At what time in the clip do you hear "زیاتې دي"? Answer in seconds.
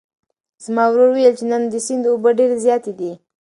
2.65-3.11